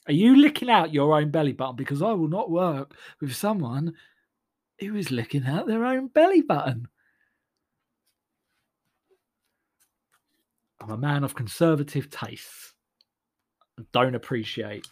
Are 0.06 0.12
you 0.12 0.36
licking 0.36 0.70
out 0.70 0.94
your 0.94 1.14
own 1.14 1.30
belly 1.30 1.52
button? 1.52 1.76
Because 1.76 2.02
I 2.02 2.12
will 2.12 2.28
not 2.28 2.50
work 2.50 2.94
with 3.20 3.34
someone 3.34 3.94
who 4.78 4.96
is 4.96 5.10
licking 5.10 5.44
out 5.44 5.66
their 5.66 5.84
own 5.84 6.08
belly 6.08 6.40
button. 6.40 6.88
I'm 10.80 10.90
a 10.90 10.96
man 10.96 11.24
of 11.24 11.34
conservative 11.34 12.08
tastes. 12.10 12.72
I 13.78 13.82
don't 13.92 14.14
appreciate 14.14 14.86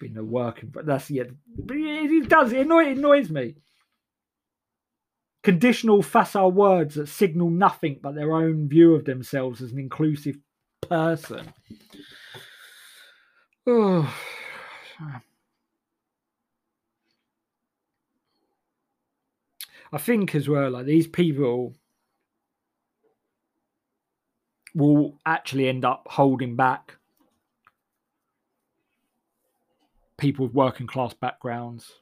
being 0.00 0.16
a 0.16 0.24
working, 0.24 0.70
but 0.70 0.84
that's 0.84 1.10
yeah, 1.10 1.24
it 1.68 2.28
does. 2.28 2.52
It 2.52 2.62
annoys, 2.62 2.88
it 2.88 2.98
annoys 2.98 3.30
me. 3.30 3.54
Conditional 5.44 6.02
facile 6.02 6.50
words 6.50 6.96
that 6.96 7.08
signal 7.08 7.50
nothing 7.50 8.00
but 8.02 8.14
their 8.14 8.32
own 8.32 8.68
view 8.68 8.94
of 8.94 9.04
themselves 9.04 9.62
as 9.62 9.72
an 9.72 9.78
inclusive 9.78 10.38
person. 10.80 11.52
I 13.66 14.10
think 19.98 20.34
as 20.34 20.48
well, 20.48 20.70
like 20.70 20.86
these 20.86 21.06
people 21.06 21.74
will 24.74 25.18
actually 25.24 25.68
end 25.68 25.84
up 25.84 26.08
holding 26.10 26.56
back 26.56 26.96
people 30.16 30.46
with 30.46 30.54
working 30.54 30.88
class 30.88 31.14
backgrounds, 31.14 31.92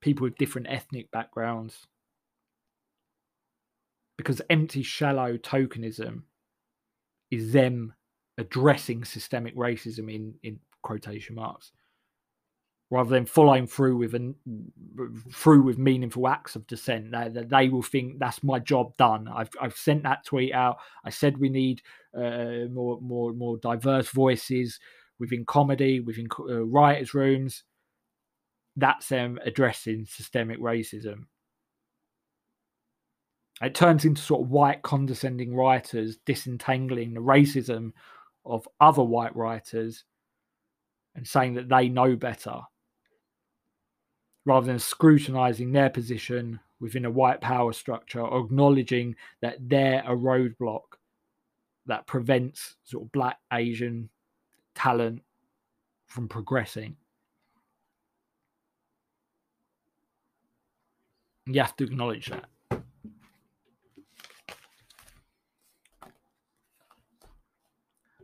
people 0.00 0.24
with 0.24 0.36
different 0.36 0.66
ethnic 0.68 1.10
backgrounds. 1.10 1.86
Because 4.18 4.42
empty, 4.50 4.82
shallow 4.82 5.38
tokenism 5.38 6.22
is 7.30 7.52
them 7.52 7.94
addressing 8.38 9.04
systemic 9.04 9.56
racism 9.56 10.12
in, 10.12 10.34
in 10.42 10.58
quotation 10.82 11.34
marks 11.34 11.72
rather 12.92 13.08
than 13.08 13.24
following 13.24 13.66
through 13.66 13.96
with 13.96 14.14
an 14.14 14.34
through 15.32 15.62
with 15.62 15.78
meaningful 15.78 16.28
acts 16.28 16.56
of 16.56 16.66
dissent. 16.66 17.10
They, 17.10 17.42
they 17.42 17.68
will 17.70 17.82
think 17.82 18.18
that's 18.18 18.42
my 18.42 18.58
job 18.58 18.94
done. 18.98 19.28
I've 19.34 19.48
I've 19.60 19.74
sent 19.74 20.02
that 20.02 20.26
tweet 20.26 20.52
out. 20.52 20.76
I 21.02 21.08
said 21.08 21.38
we 21.38 21.48
need 21.48 21.80
uh, 22.14 22.68
more 22.70 23.00
more 23.00 23.32
more 23.32 23.56
diverse 23.56 24.10
voices 24.10 24.78
within 25.18 25.46
comedy, 25.46 26.00
within 26.00 26.28
uh, 26.38 26.64
writers' 26.64 27.14
rooms. 27.14 27.64
That's 28.76 29.08
them 29.08 29.38
addressing 29.42 30.04
systemic 30.04 30.60
racism. 30.60 31.26
It 33.62 33.74
turns 33.74 34.04
into 34.04 34.20
sort 34.20 34.42
of 34.42 34.50
white 34.50 34.82
condescending 34.82 35.54
writers 35.54 36.18
disentangling 36.26 37.14
the 37.14 37.20
racism 37.20 37.92
of 38.44 38.68
other 38.80 39.02
white 39.02 39.34
writers 39.36 40.04
and 41.14 41.26
saying 41.26 41.54
that 41.54 41.68
they 41.68 41.88
know 41.88 42.16
better 42.16 42.60
rather 44.44 44.66
than 44.66 44.78
scrutinizing 44.78 45.72
their 45.72 45.90
position 45.90 46.58
within 46.80 47.04
a 47.04 47.10
white 47.10 47.40
power 47.40 47.72
structure 47.72 48.20
or 48.20 48.44
acknowledging 48.44 49.14
that 49.40 49.56
they're 49.60 50.02
a 50.06 50.16
roadblock 50.16 50.80
that 51.86 52.06
prevents 52.06 52.76
sort 52.82 53.04
of 53.04 53.12
black 53.12 53.38
asian 53.52 54.08
talent 54.74 55.22
from 56.12 56.28
progressing. 56.28 56.96
You 61.46 61.60
have 61.60 61.76
to 61.76 61.84
acknowledge 61.84 62.26
that 62.26 62.44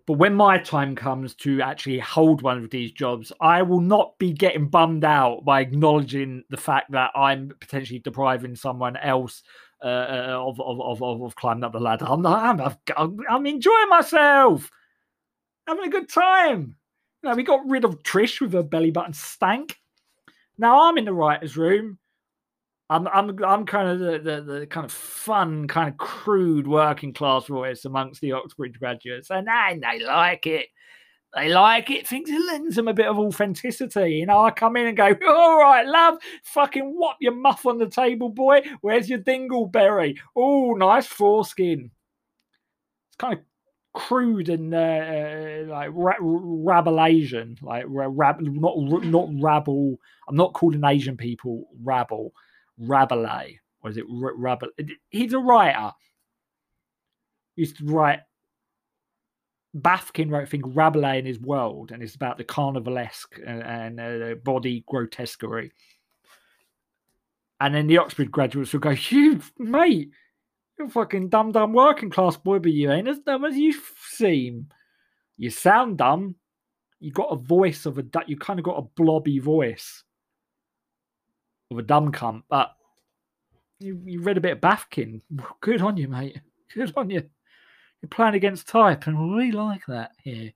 But 0.08 0.16
when 0.16 0.34
my 0.34 0.56
time 0.56 0.96
comes 0.96 1.34
to 1.34 1.60
actually 1.60 1.98
hold 1.98 2.40
one 2.40 2.64
of 2.64 2.70
these 2.70 2.92
jobs, 2.92 3.30
I 3.42 3.60
will 3.60 3.82
not 3.82 4.18
be 4.18 4.32
getting 4.32 4.68
bummed 4.68 5.04
out 5.04 5.44
by 5.44 5.60
acknowledging 5.60 6.44
the 6.48 6.56
fact 6.56 6.92
that 6.92 7.10
I'm 7.14 7.52
potentially 7.60 7.98
depriving 7.98 8.56
someone 8.56 8.96
else 8.96 9.42
uh, 9.84 9.86
uh 9.86 10.44
of, 10.46 10.58
of, 10.62 11.02
of, 11.02 11.22
of, 11.22 11.36
climbing 11.36 11.62
up 11.62 11.72
the 11.72 11.78
ladder. 11.78 12.06
I'm, 12.08 12.22
not, 12.22 12.80
I'm, 12.96 13.18
I'm 13.28 13.44
enjoying 13.44 13.90
myself, 13.90 14.70
having 15.66 15.84
a 15.84 15.90
good 15.90 16.08
time. 16.08 16.76
Know, 17.22 17.34
we 17.34 17.42
got 17.42 17.68
rid 17.68 17.84
of 17.84 18.02
Trish 18.02 18.40
with 18.40 18.54
her 18.54 18.62
belly 18.62 18.90
button 18.90 19.12
stank. 19.12 19.76
Now 20.56 20.88
I'm 20.88 20.96
in 20.96 21.04
the 21.04 21.12
writer's 21.12 21.58
room 21.58 21.98
I'm 22.90 23.06
I'm 23.08 23.44
I'm 23.44 23.66
kind 23.66 23.88
of 23.88 23.98
the, 23.98 24.18
the, 24.18 24.40
the, 24.40 24.66
kind 24.66 24.86
of 24.86 24.92
fun, 24.92 25.68
kind 25.68 25.90
of 25.90 25.98
crude 25.98 26.66
working 26.66 27.12
class 27.12 27.46
voice 27.46 27.84
amongst 27.84 28.20
the 28.22 28.32
Oxbridge 28.32 28.78
graduates, 28.78 29.30
and 29.30 29.46
they, 29.46 29.78
they 29.78 30.04
like 30.04 30.46
it. 30.46 30.68
They 31.36 31.50
like 31.50 31.90
it. 31.90 32.08
Thinks 32.08 32.30
it 32.30 32.46
lends 32.46 32.76
them 32.76 32.88
a 32.88 32.94
bit 32.94 33.06
of 33.06 33.18
authenticity. 33.18 34.12
You 34.12 34.26
know, 34.26 34.42
I 34.42 34.50
come 34.50 34.76
in 34.78 34.86
and 34.86 34.96
go, 34.96 35.14
"All 35.28 35.60
right, 35.60 35.86
love, 35.86 36.16
fucking 36.44 36.94
whop 36.96 37.18
your 37.20 37.34
muff 37.34 37.66
on 37.66 37.76
the 37.76 37.88
table, 37.88 38.30
boy. 38.30 38.62
Where's 38.80 39.10
your 39.10 39.18
dingleberry? 39.18 40.16
Oh, 40.34 40.72
nice 40.72 41.06
foreskin." 41.06 41.90
It's 43.08 43.16
kind 43.18 43.34
of 43.34 43.40
crude 43.92 44.48
and 44.48 44.72
uh, 44.72 44.78
uh 44.78 45.64
like 45.66 45.90
ra- 45.92 46.14
rabble 46.20 47.04
Asian, 47.04 47.58
like 47.60 47.84
rab- 47.86 48.40
not 48.40 48.78
not 49.04 49.28
rabble. 49.42 49.98
I'm 50.26 50.36
not 50.36 50.54
calling 50.54 50.84
Asian 50.84 51.18
people 51.18 51.68
rabble. 51.82 52.32
Rabelais, 52.78 53.60
or 53.82 53.90
is 53.90 53.96
it 53.96 54.04
R- 54.10 54.36
Rabel? 54.36 54.70
He's 55.10 55.32
a 55.32 55.38
writer. 55.38 55.92
He 57.56 57.62
used 57.62 57.78
to 57.78 57.84
write. 57.84 58.20
Bakhtin 59.76 60.30
wrote 60.30 60.44
a 60.44 60.46
thing 60.46 60.74
Rabelais 60.74 61.18
in 61.18 61.26
his 61.26 61.40
world, 61.40 61.92
and 61.92 62.02
it's 62.02 62.14
about 62.14 62.38
the 62.38 62.44
carnivalesque 62.44 63.38
and, 63.46 63.62
and 63.62 64.00
uh, 64.00 64.34
body 64.36 64.84
grotesquerie. 64.88 65.72
And 67.60 67.74
then 67.74 67.86
the 67.86 67.98
Oxford 67.98 68.30
graduates 68.30 68.72
will 68.72 68.80
go, 68.80 68.94
"You 69.10 69.40
mate, 69.58 70.10
you're 70.78 70.88
fucking 70.88 71.28
dumb, 71.28 71.52
dumb 71.52 71.72
working 71.72 72.10
class 72.10 72.36
boy, 72.36 72.60
but 72.60 72.72
you 72.72 72.90
ain't 72.90 73.08
as 73.08 73.18
dumb 73.18 73.44
as 73.44 73.56
you 73.56 73.74
seem. 74.10 74.68
You 75.36 75.50
sound 75.50 75.98
dumb. 75.98 76.36
You 77.00 77.12
got 77.12 77.32
a 77.32 77.36
voice 77.36 77.84
of 77.86 77.98
a 77.98 78.04
you 78.26 78.36
kind 78.36 78.58
of 78.58 78.64
got 78.64 78.78
a 78.78 78.88
blobby 78.96 79.38
voice 79.38 80.04
of 81.70 81.78
a 81.78 81.82
dumb 81.82 82.12
cunt, 82.12 82.42
but 82.48 82.70
you, 83.80 84.00
you 84.04 84.22
read 84.22 84.38
a 84.38 84.42
bit 84.42 84.52
of 84.52 84.60
Bakhtin. 84.60 85.20
Good 85.60 85.82
on 85.82 85.96
you, 85.96 86.08
mate. 86.08 86.40
Good 86.74 86.92
on 86.96 87.10
you. 87.10 87.22
You're 88.02 88.08
playing 88.08 88.34
against 88.34 88.68
type, 88.68 89.06
and 89.06 89.36
we 89.36 89.50
like 89.50 89.82
that 89.88 90.12
here. 90.22 90.52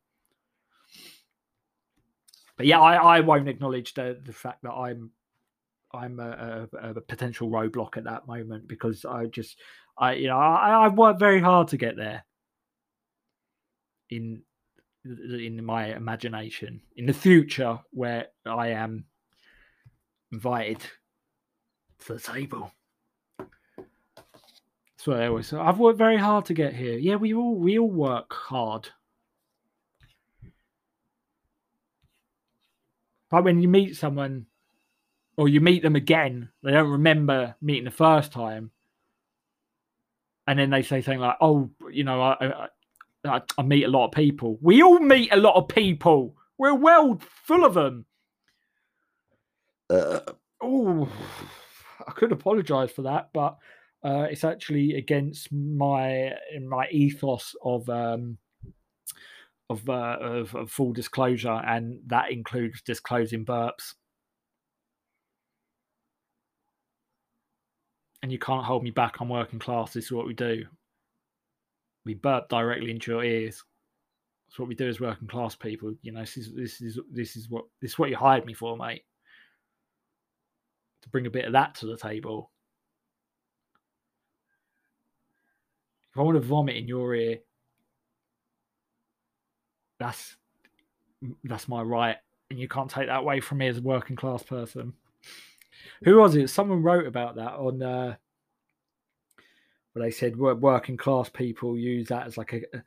But 2.56 2.66
yeah, 2.66 2.80
I, 2.80 3.16
I 3.16 3.20
won't 3.20 3.48
acknowledge 3.48 3.94
the, 3.94 4.20
the 4.24 4.32
fact 4.32 4.62
that 4.62 4.72
I'm 4.72 5.10
I'm 5.94 6.20
a, 6.20 6.68
a, 6.80 6.90
a, 6.90 7.00
potential 7.00 7.50
roadblock 7.50 7.96
at 7.98 8.04
that 8.04 8.26
moment 8.26 8.66
because 8.66 9.04
I 9.04 9.26
just 9.26 9.58
I 9.98 10.14
you 10.14 10.28
know 10.28 10.38
I, 10.38 10.86
I've 10.86 10.94
worked 10.94 11.18
very 11.18 11.40
hard 11.40 11.68
to 11.68 11.76
get 11.76 11.96
there. 11.96 12.24
In 14.10 14.42
in 15.04 15.64
my 15.64 15.96
imagination, 15.96 16.80
in 16.96 17.06
the 17.06 17.12
future 17.12 17.80
where 17.90 18.28
I 18.46 18.68
am 18.68 19.06
invited 20.30 20.78
to 22.06 22.14
the 22.14 22.20
table. 22.20 22.72
That's 23.38 25.06
what 25.06 25.20
I 25.20 25.26
always 25.26 25.48
say. 25.48 25.56
I've 25.56 25.78
worked 25.78 25.98
very 25.98 26.16
hard 26.16 26.44
to 26.46 26.54
get 26.54 26.74
here. 26.74 26.96
Yeah, 26.96 27.16
we 27.16 27.34
all 27.34 27.56
we 27.56 27.78
all 27.78 27.90
work 27.90 28.32
hard. 28.32 28.88
But 33.30 33.44
when 33.44 33.60
you 33.62 33.68
meet 33.68 33.96
someone 33.96 34.46
or 35.36 35.48
you 35.48 35.60
meet 35.60 35.82
them 35.82 35.96
again, 35.96 36.50
they 36.62 36.70
don't 36.70 36.90
remember 36.90 37.56
meeting 37.62 37.84
the 37.84 37.90
first 37.90 38.30
time. 38.30 38.70
And 40.46 40.58
then 40.58 40.70
they 40.70 40.82
say 40.82 41.00
something 41.00 41.20
like, 41.20 41.36
oh, 41.40 41.70
you 41.90 42.04
know, 42.04 42.20
I, 42.20 42.68
I, 43.24 43.40
I 43.56 43.62
meet 43.62 43.84
a 43.84 43.88
lot 43.88 44.06
of 44.06 44.12
people. 44.12 44.58
We 44.60 44.82
all 44.82 44.98
meet 44.98 45.32
a 45.32 45.36
lot 45.36 45.56
of 45.56 45.68
people. 45.68 46.36
We're 46.58 46.70
a 46.70 46.74
world 46.74 47.22
full 47.22 47.64
of 47.64 47.74
them. 47.74 48.04
Uh, 49.88 50.20
oh, 50.62 51.08
I 52.06 52.12
could 52.12 52.32
apologize 52.32 52.90
for 52.90 53.02
that, 53.02 53.30
but 53.32 53.56
uh, 54.04 54.26
it's 54.30 54.44
actually 54.44 54.96
against 54.96 55.52
my 55.52 56.32
my 56.66 56.88
ethos 56.90 57.54
of 57.62 57.88
um, 57.88 58.38
of, 59.70 59.88
uh, 59.88 60.18
of, 60.20 60.54
of 60.54 60.70
full 60.70 60.92
disclosure, 60.92 61.60
and 61.66 62.00
that 62.06 62.30
includes 62.30 62.82
disclosing 62.82 63.44
burps. 63.44 63.94
And 68.22 68.30
you 68.30 68.38
can't 68.38 68.64
hold 68.64 68.84
me 68.84 68.90
back. 68.90 69.16
I'm 69.20 69.28
working 69.28 69.58
class. 69.58 69.92
This 69.92 70.06
is 70.06 70.12
what 70.12 70.26
we 70.26 70.34
do. 70.34 70.64
We 72.04 72.14
burp 72.14 72.48
directly 72.48 72.90
into 72.90 73.12
your 73.12 73.24
ears. 73.24 73.64
That's 74.48 74.58
what 74.58 74.68
we 74.68 74.74
do 74.74 74.88
as 74.88 75.00
working 75.00 75.28
class 75.28 75.56
people. 75.56 75.94
You 76.02 76.12
know, 76.12 76.20
this 76.20 76.36
is 76.36 76.54
this 76.54 76.80
is 76.80 77.00
this 77.10 77.36
is 77.36 77.48
what 77.48 77.64
this 77.80 77.92
is 77.92 77.98
what 77.98 78.10
you 78.10 78.16
hired 78.16 78.46
me 78.46 78.54
for, 78.54 78.76
mate 78.76 79.02
to 81.02 81.08
bring 81.08 81.26
a 81.26 81.30
bit 81.30 81.44
of 81.44 81.52
that 81.52 81.74
to 81.76 81.86
the 81.86 81.96
table. 81.96 82.50
If 86.10 86.18
I 86.18 86.22
want 86.22 86.36
to 86.36 86.40
vomit 86.40 86.76
in 86.76 86.88
your 86.88 87.14
ear, 87.14 87.38
that's 89.98 90.36
that's 91.44 91.68
my 91.68 91.82
right, 91.82 92.16
and 92.50 92.58
you 92.58 92.68
can't 92.68 92.90
take 92.90 93.06
that 93.06 93.20
away 93.20 93.40
from 93.40 93.58
me 93.58 93.68
as 93.68 93.78
a 93.78 93.82
working 93.82 94.16
class 94.16 94.42
person. 94.42 94.92
who 96.04 96.16
was 96.16 96.34
it? 96.36 96.48
Someone 96.50 96.82
wrote 96.82 97.06
about 97.06 97.36
that 97.36 97.52
on. 97.54 97.82
Uh, 97.82 98.14
where 99.92 100.04
they 100.04 100.10
said 100.10 100.36
working 100.36 100.96
class 100.96 101.28
people 101.28 101.76
use 101.76 102.08
that 102.08 102.26
as 102.26 102.38
like 102.38 102.52
a 102.54 102.82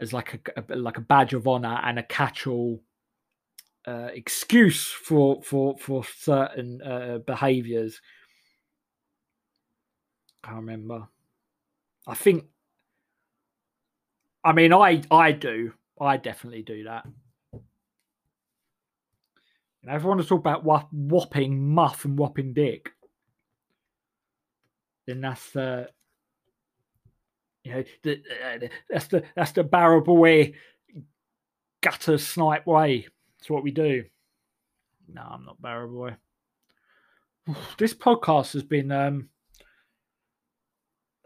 as 0.00 0.12
like 0.12 0.52
a, 0.56 0.74
like 0.74 0.98
a 0.98 1.02
badge 1.02 1.34
of 1.34 1.46
honor 1.46 1.80
and 1.84 1.98
a 1.98 2.02
catch-all 2.02 2.80
uh, 3.86 4.08
excuse 4.12 4.86
for 4.86 5.42
for 5.42 5.76
for 5.78 6.04
certain 6.04 6.80
uh, 6.82 7.18
behaviors. 7.26 8.00
Can't 10.44 10.56
remember. 10.56 11.08
I 12.06 12.14
think. 12.14 12.44
I 14.42 14.52
mean, 14.52 14.72
I 14.72 15.02
I 15.10 15.32
do. 15.32 15.72
I 16.00 16.16
definitely 16.16 16.62
do 16.62 16.84
that. 16.84 17.06
Know, 19.84 19.92
everyone 19.92 20.18
to 20.18 20.24
talk 20.24 20.40
about 20.40 20.64
whopping 20.64 21.74
muff 21.74 22.04
and 22.04 22.18
whopping 22.18 22.54
dick. 22.54 22.90
Then 25.06 25.20
that's 25.20 25.50
the 25.50 25.88
you 27.64 27.72
know 27.72 27.84
the, 28.02 28.12
uh, 28.14 28.66
that's 28.88 29.06
the 29.08 29.24
that's 29.36 29.52
the 29.52 29.64
barrel 29.64 30.00
boy 30.00 30.54
gutter 31.82 32.16
snipe 32.16 32.66
way. 32.66 33.06
It's 33.44 33.50
what 33.50 33.62
we 33.62 33.72
do. 33.72 34.04
No, 35.06 35.20
I'm 35.20 35.44
not 35.44 35.60
barrel 35.60 35.92
boy. 35.92 36.16
This 37.76 37.92
podcast 37.92 38.54
has 38.54 38.62
been 38.62 38.90
um 38.90 39.28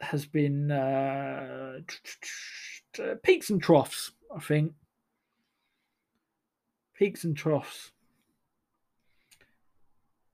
has 0.00 0.26
been 0.26 0.72
uh 0.72 1.78
peaks 3.22 3.50
and 3.50 3.62
troughs, 3.62 4.11
I 4.35 4.40
think. 4.40 4.72
Peaks 6.96 7.22
and 7.22 7.37
troughs. 7.37 7.92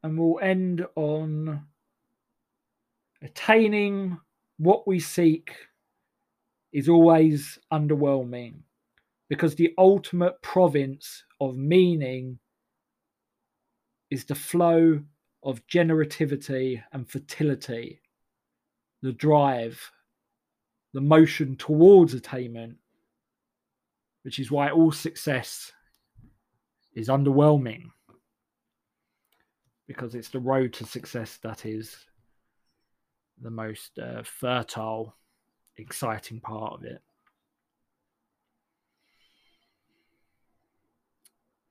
And 0.02 0.18
we'll 0.18 0.40
end 0.40 0.86
on 0.96 1.66
attaining 3.20 4.16
what 4.56 4.88
we 4.88 5.00
seek 5.00 5.54
is 6.72 6.88
always 6.88 7.58
underwhelming 7.70 8.62
because 9.28 9.54
the 9.54 9.72
ultimate 9.78 10.40
province 10.42 11.24
of 11.40 11.56
meaning 11.56 12.38
is 14.10 14.24
the 14.24 14.34
flow 14.34 15.00
of 15.42 15.66
generativity 15.66 16.82
and 16.92 17.08
fertility, 17.08 18.00
the 19.02 19.12
drive, 19.12 19.90
the 20.92 21.00
motion 21.00 21.56
towards 21.56 22.14
attainment, 22.14 22.76
which 24.22 24.38
is 24.38 24.50
why 24.50 24.70
all 24.70 24.92
success 24.92 25.72
is 26.94 27.08
underwhelming 27.08 27.84
because 29.86 30.14
it's 30.14 30.30
the 30.30 30.38
road 30.38 30.72
to 30.72 30.86
success 30.86 31.38
that 31.42 31.66
is 31.66 31.96
the 33.40 33.50
most 33.50 33.98
uh, 33.98 34.22
fertile 34.22 35.16
exciting 35.76 36.40
part 36.40 36.72
of 36.74 36.84
it. 36.84 37.02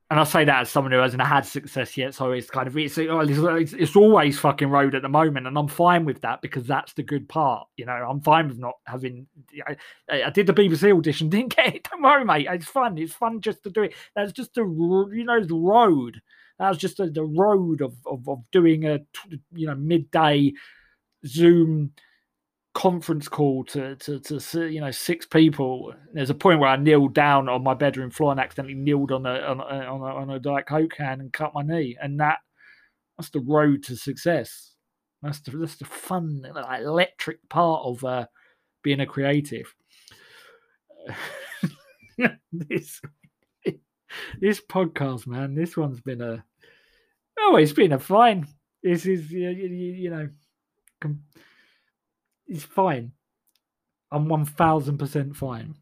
And 0.09 0.19
I 0.19 0.25
say 0.25 0.45
that 0.45 0.61
as 0.61 0.69
someone 0.69 0.91
who 0.91 0.99
hasn't 0.99 1.23
had 1.23 1.45
success 1.45 1.97
yet, 1.97 2.13
so 2.13 2.31
it's 2.31 2.49
kind 2.49 2.67
of 2.67 2.77
it's, 2.77 2.97
it's, 2.97 3.73
it's 3.73 3.95
always 3.95 4.37
fucking 4.37 4.69
road 4.69 4.93
at 4.93 5.01
the 5.01 5.09
moment, 5.09 5.47
and 5.47 5.57
I'm 5.57 5.67
fine 5.67 6.05
with 6.05 6.21
that 6.21 6.41
because 6.41 6.67
that's 6.67 6.93
the 6.93 7.03
good 7.03 7.27
part. 7.27 7.67
You 7.77 7.85
know, 7.85 7.93
I'm 7.93 8.21
fine 8.21 8.47
with 8.47 8.59
not 8.59 8.75
having. 8.85 9.25
I, 9.67 9.75
I 10.23 10.29
did 10.29 10.45
the 10.45 10.53
BBC 10.53 10.95
audition, 10.95 11.29
didn't 11.31 11.55
get 11.55 11.75
it. 11.75 11.87
Don't 11.89 12.01
worry, 12.01 12.25
mate. 12.25 12.47
It's 12.49 12.67
fun. 12.67 12.97
It's 12.97 13.13
fun 13.13 13.41
just 13.41 13.63
to 13.63 13.69
do 13.69 13.83
it. 13.83 13.95
That's 14.15 14.33
just 14.33 14.53
the 14.53 14.63
you 15.11 15.23
know 15.23 15.43
the 15.43 15.55
road. 15.55 16.21
That's 16.59 16.77
just 16.77 16.97
the, 16.97 17.07
the 17.07 17.23
road 17.23 17.81
of, 17.81 17.95
of 18.05 18.27
of 18.29 18.43
doing 18.51 18.85
a 18.85 18.99
you 19.53 19.67
know 19.67 19.75
midday 19.75 20.53
Zoom 21.25 21.91
conference 22.73 23.27
call 23.27 23.63
to, 23.63 23.95
to 23.97 24.19
to 24.19 24.67
you 24.67 24.81
know 24.81 24.91
six 24.91 25.25
people. 25.25 25.93
There's 26.13 26.29
a 26.29 26.35
point 26.35 26.59
where 26.59 26.69
I 26.69 26.75
kneeled 26.75 27.13
down 27.13 27.47
on 27.47 27.63
my 27.63 27.73
bedroom 27.73 28.09
floor 28.09 28.31
and 28.31 28.39
accidentally 28.39 28.75
kneeled 28.75 29.11
on 29.11 29.25
a 29.25 29.39
on 29.39 29.59
a, 29.59 29.63
on 29.63 30.01
a, 30.01 30.15
on 30.15 30.29
a 30.31 30.39
diet 30.39 30.67
coke 30.67 30.91
can 30.97 31.21
and 31.21 31.31
cut 31.31 31.53
my 31.53 31.61
knee, 31.61 31.97
and 32.01 32.19
that 32.19 32.39
that's 33.17 33.29
the 33.29 33.41
road 33.41 33.83
to 33.83 33.95
success. 33.95 34.75
That's 35.21 35.39
the 35.41 35.51
that's 35.51 35.77
the 35.77 35.85
fun, 35.85 36.43
electric 36.81 37.47
part 37.49 37.83
of 37.85 38.03
uh, 38.03 38.25
being 38.81 38.99
a 38.99 39.05
creative. 39.05 39.73
this 42.51 43.01
this 44.39 44.61
podcast, 44.61 45.27
man, 45.27 45.55
this 45.55 45.77
one's 45.77 46.01
been 46.01 46.21
a 46.21 46.43
oh, 47.39 47.55
it's 47.55 47.73
been 47.73 47.93
a 47.93 47.99
fine. 47.99 48.47
This 48.81 49.05
is 49.05 49.31
you, 49.31 49.49
you, 49.49 49.67
you 49.67 50.09
know. 50.09 50.29
Com- 50.99 51.23
it's 52.47 52.63
fine. 52.63 53.11
I'm 54.11 54.27
one 54.29 54.45
thousand 54.45 54.97
percent 54.97 55.35
fine. 55.35 55.75